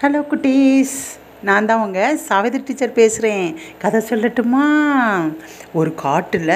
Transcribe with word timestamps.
Hello 0.00 0.18
குட்டீஸ். 0.30 0.96
நான் 1.42 1.66
தான் 1.66 1.82
உங்கள் 1.84 2.18
சாவித்ரி 2.28 2.60
டீச்சர் 2.64 2.92
பேசுகிறேன் 2.92 3.46
கதை 3.78 4.00
சொல்லட்டுமா? 4.08 4.64
ஒரு 5.72 5.94
காட்டில் 5.94 6.52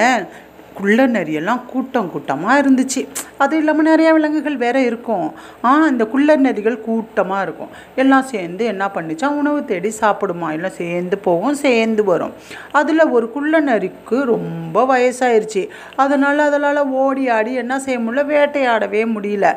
குள்ள 0.81 1.07
நரியெல்லாம் 1.15 1.61
கூட்டம் 1.71 2.11
கூட்டமாக 2.13 2.59
இருந்துச்சு. 2.61 3.01
அது 3.43 3.53
இல்லாமல் 3.61 3.87
நிறையா 3.91 4.09
விலங்குகள் 4.15 4.57
வேறு 4.63 4.81
இருக்கும். 4.89 5.27
ஆ 5.67 5.69
இந்த 5.91 6.03
குள்ள 6.13 6.35
நரிகள் 6.45 6.77
கூட்டமாக 6.87 7.45
இருக்கும். 7.45 7.71
எல்லாம் 8.01 8.25
சேர்ந்து 8.33 8.63
என்ன 8.73 8.83
பண்ணுச்சா 8.95 9.27
உணவு 9.41 9.59
தேடி 9.71 9.91
சாப்பிடுமா. 10.01 10.47
எல்லாம் 10.57 10.77
சேர்ந்து 10.81 11.17
போகும் 11.27 11.57
சேர்ந்து 11.63 12.03
வரும். 12.11 12.33
அதில் 12.79 13.11
ஒரு 13.15 13.27
குள்ள 13.35 13.61
நரிக்கு 13.69 14.17
ரொம்ப 14.33 14.85
வயசாயிருச்சு. 14.91 15.63
அதனால் 16.03 16.45
அதனால் 16.47 16.81
ஓடி 17.03 17.25
ஆடி 17.37 17.53
என்ன 17.63 17.79
செய்ய 17.85 17.99
முடியல 18.05 18.25
வேட்டையாடவே 18.33 19.03
முடியல. 19.15 19.47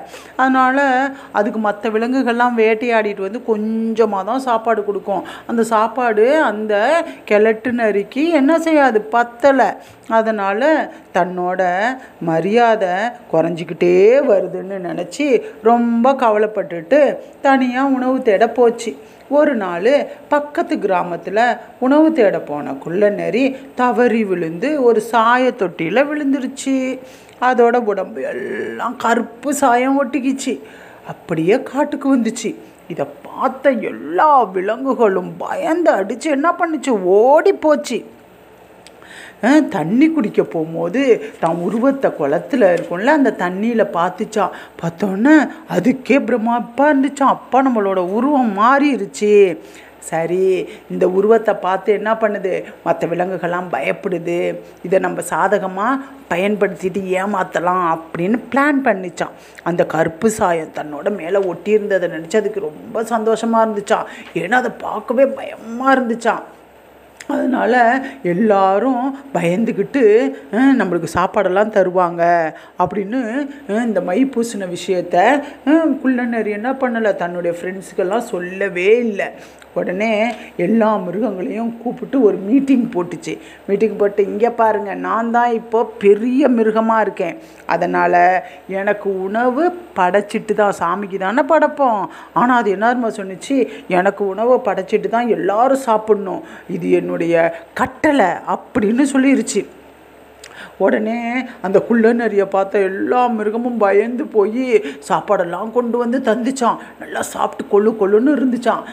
அதனால் 0.43 0.83
அதுக்கு 1.41 1.61
மற்ற 1.69 1.91
விலங்குகள்லாம் 1.97 2.59
வேட்டையாடிட்டு 2.63 3.27
வந்து 3.29 3.43
கொஞ்சமாக 3.51 4.25
தான் 4.31 4.47
சாப்பாடு 4.49 4.81
கொடுக்கும். 4.91 5.25
அந்த 5.51 5.63
சாப்பாடு 5.75 6.27
அந்த 6.51 6.75
கிழட்டு 7.31 7.73
நரிக்கு 7.83 8.25
என்ன 8.41 8.53
செய்யாது 8.69 9.01
பத்தலை. 9.17 9.69
அதனால் 10.17 10.69
தன்னோட 11.15 11.63
மரியாதை 12.21 12.89
குறைஞ்சிக்கிட்டே 13.33 13.97
வருதுன்னு 14.31 14.77
நினச்சி 14.89 15.43
ரொம்ப 15.63 16.13
கவலைப்பட்டுட்டு 16.13 17.17
தனியாக 17.41 17.89
உணவு 17.89 18.23
தேட 18.23 18.49
போச்சு. 18.49 18.97
ஒரு 19.29 19.55
நாள் 19.55 20.07
பக்கத்து 20.29 20.79
கிராமத்தில் 20.79 21.57
உணவு 21.79 22.13
தேட 22.13 22.39
போன 22.41 22.73
குள்ள 22.73 23.09
நெறி 23.09 23.57
தவறி 23.75 24.25
விழுந்து 24.25 24.83
ஒரு 24.83 25.01
சாய 25.01 25.51
தொட்டியில் 25.51 26.09
விழுந்துருச்சு. 26.09 26.99
அதோட 27.41 27.77
உடம்பு 27.77 28.23
எல்லாம் 28.23 28.97
கருப்பு 28.97 29.55
சாயம் 29.55 29.99
ஒட்டிக்கிச்சு. 30.05 30.61
அப்படியே 31.07 31.63
காட்டுக்கு 31.63 32.17
வந்துச்சு. 32.17 32.55
இதை 32.89 33.07
பார்த்த 33.23 33.71
எல்லா 33.71 34.43
விலங்குகளும் 34.43 35.33
பயந்து 35.39 35.91
அடித்து 35.91 36.31
என்ன 36.31 36.55
பண்ணுச்சு? 36.59 36.91
ஓடி 36.91 37.53
போச்சு. 37.53 37.99
தண்ணி 39.71 40.11
குடிக்க 40.11 40.43
போகும்போது 40.43 41.03
தான் 41.41 41.57
உருவத்தை 41.57 42.11
குளத்துல 42.19 42.73
இருக்கும்ல 42.75 43.05
அந்த 43.05 43.37
தண்ணியில் 43.39 43.93
பார்த்துச்சான் 43.93 44.57
பார்த்தோன்னே 44.83 45.37
அதுக்கே 45.71 46.19
பிரம்மாப்பா 46.19 46.87
இருந்துச்சான் 46.91 47.35
அப்பா 47.35 47.63
நம்மளோட 47.63 47.99
உருவம் 48.11 48.53
மாறிடுச்சு 48.59 49.33
சரி 50.07 50.67
இந்த 50.91 51.09
உருவத்தை 51.09 51.55
பார்த்து 51.55 51.93
என்ன 51.93 52.11
பண்ணுது? 52.15 52.65
மற்ற 52.85 53.07
விலங்குகள்லாம் 53.07 53.71
பயப்படுது. 53.73 54.55
இதை 54.83 54.99
நம்ம 54.99 55.21
சாதகமாக 55.21 56.01
பயன்படுத்திட்டு 56.29 57.01
ஏமாற்றலாம் 57.15 57.85
அப்படின்னு 57.95 58.39
பிளான் 58.53 58.83
பண்ணிச்சான் 58.83 59.37
அந்த 59.63 59.87
கருப்பு 59.87 60.31
சாயம் 60.31 60.75
தன்னோட 60.75 61.11
மேலே 61.17 61.39
ஒட்டியிருந்ததை 61.39 62.09
நினச்சி 62.09 62.37
அதுக்கு 62.37 62.61
ரொம்ப 62.61 63.05
சந்தோஷமாக 63.05 63.65
இருந்துச்சான் 63.65 64.07
ஏன்னா 64.35 64.53
அதை 64.53 64.71
பார்க்கவே 64.81 65.27
பயமாக 65.27 65.95
இருந்துச்சான் 65.95 66.45
அதனால் 67.33 67.81
எல்லாரும் 68.33 69.05
பயந்துக்கிட்டு 69.37 70.05
நம்மளுக்கு 70.81 71.09
சாப்பாடெல்லாம் 71.17 71.75
தருவாங்க. 71.79 72.23
அப்படின்னு 72.83 73.21
இந்த 73.87 74.01
மை 74.11 74.21
பூசின 74.35 74.69
விஷயத்த 74.77 75.27
குள்ளனர் 76.05 76.49
என்ன 76.59 76.71
பண்ணலை? 76.85 77.13
தன்னுடைய 77.25 77.55
ஃப்ரெண்ட்ஸுக்கெல்லாம் 77.59 78.31
சொல்லவே 78.33 78.91
இல்லை. 79.09 79.29
உடனே 79.81 80.11
எல்லா 80.65 80.89
மிருகங்களையும் 81.05 81.71
கூப்பிட்டு 81.83 82.17
ஒரு 82.27 82.37
மீட்டிங் 82.49 82.85
போட்டுச்சு. 82.95 83.33
மீட்டிங் 83.69 83.97
போட்டு 84.01 84.21
இங்கே 84.33 84.51
பாருங்கள் 84.61 85.01
நான் 85.07 85.33
தான் 85.37 85.55
இப்போ 85.61 85.81
பெரிய 86.03 86.49
மிருகமாக 86.57 87.05
இருக்கேன். 87.07 87.39
அதனால் 87.75 88.21
எனக்கு 88.81 89.09
உணவு 89.27 89.65
படைச்சிட்டு 89.99 90.55
தான் 90.61 90.79
சாமிக்கு 90.83 91.19
தானே 91.25 91.45
படைப்போம். 91.53 92.03
ஆனால் 92.41 92.61
அது 92.61 92.71
என்ன 92.77 93.11
சொன்னுச்சு? 93.19 93.57
எனக்கு 93.99 94.23
உணவை 94.35 94.59
படைச்சிட்டு 94.69 95.11
தான் 95.17 95.33
எல்லாரும் 95.39 95.85
சாப்பிட்ணும். 95.89 96.45
இது 96.77 96.87
என்னுடைய 97.15 97.67
கட்டளை 97.75 98.27
அப்படின்னு 98.27 99.05
சொல்லிருச்சு. 99.13 99.61
உடனே 100.79 101.47
அந்த 101.63 101.81
குள்ள 101.81 102.13
நரியை 102.13 102.47
பார்த்த 102.47 102.79
எல்லா 102.79 103.29
மிருகமும் 103.29 103.77
பயந்து 103.77 104.25
போய் 104.27 104.67
சாப்பாடெல்லாம் 105.09 105.71
கொண்டு 105.71 105.99
வந்து 105.99 106.19
தந்துச்சான் 106.19 106.81
நல்லா 106.99 107.21
சாப்பிட்டு 107.21 107.65
கொள்ளு 107.73 107.93
கொள்ளுன்னு 108.01 108.37
இருந்துச்சான் 108.39 108.85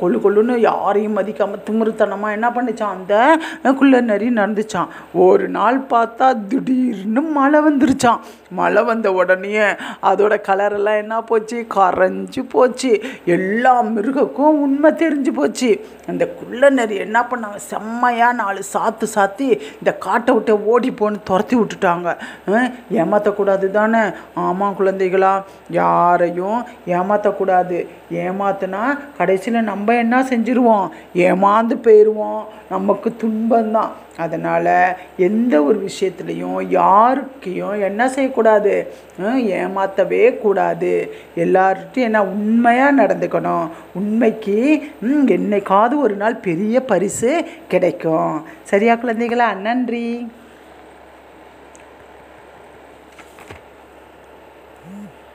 கொள்ளு 0.00 0.18
கொள்ளுன்னு 0.24 0.56
யாரையும் 0.58 1.16
மதிக்காமல் 1.18 1.64
திமிருத்தனமாக 1.70 2.32
என்ன 2.32 2.50
பண்ணிச்சான் 2.50 2.94
அந்த 2.96 3.72
குள்ள 3.78 4.00
நரி 4.00 4.28
நடந்துச்சான் 4.30 4.92
ஒரு 5.12 5.48
நாள் 5.48 5.80
பார்த்தா 5.90 6.28
திடீர்னு 6.48 7.20
மழை 7.20 7.60
வந்துருச்சான் 7.60 8.20
மழை 8.50 8.82
வந்த 8.82 9.12
உடனே 9.12 9.52
அதோட 10.08 10.34
கலரெல்லாம் 10.48 10.98
என்ன 11.02 11.22
போச்சு? 11.22 11.66
கரைஞ்சு 11.74 12.42
போச்சு. 12.48 12.90
எல்லா 13.24 13.72
மிருகக்கும் 13.80 14.60
உண்மை 14.60 14.90
தெரிஞ்சு 14.92 15.32
போச்சு. 15.34 15.70
அந்த 16.06 16.24
குள்ள 16.38 16.70
நரி 16.70 16.96
என்ன 16.96 17.18
பண்ணாங்க? 17.30 17.58
செம்மையாக 17.70 18.32
நாலு 18.32 18.62
சாத்து 18.72 19.06
சாத்தி 19.14 19.48
இந்த 19.78 19.92
காட்டை 20.06 20.34
விட்டு 20.34 20.66
ஓடி 20.66 20.91
போன்னு 21.00 21.16
துரத்தி 21.24 21.56
விட்டுட்டாங்க. 21.56 22.16
ஏமாற்றக்கூடாது 22.90 23.70
தானே? 23.70 24.02
ஆமாம் 24.34 24.76
குழந்தைகளா 24.78 25.42
யாரையும் 25.70 26.64
ஏமாற்றக்கூடாது 26.86 27.86
ஏமாத்தினா 28.12 28.98
கடைசியில் 29.16 29.68
நம்ம 29.70 29.94
என்ன 29.94 30.22
செஞ்சிருவோம்? 30.22 30.88
ஏமாந்து 31.14 31.76
போயிடுவோம் 31.84 32.42
நமக்கு 32.70 33.16
துன்பம்தான். 33.22 33.92
அதனால் 34.16 34.96
எந்த 35.16 35.62
ஒரு 35.62 35.88
விஷயத்துலையும் 35.88 36.58
யாருக்கையும் 36.70 37.80
என்ன 37.80 38.08
செய்யக்கூடாது? 38.08 38.92
ஏமாற்றவே 39.58 40.38
கூடாது. 40.38 41.14
எல்லார்ட்டையும் 41.36 42.06
என்ன 42.08 42.22
உண்மையாக 42.24 43.02
நடந்துக்கணும்? 43.02 43.68
உண்மைக்கு 43.94 44.58
என்னைக்காவது 45.06 45.96
ஒரு 46.00 46.14
நாள் 46.14 46.34
பெரிய 46.34 46.84
பரிசு 46.84 47.44
கிடைக்கும். 47.68 48.42
சரியா 48.62 48.94
குழந்தைகளா? 48.94 49.56
நன்றி. 49.56 50.06
Mm-hmm. 54.92 55.31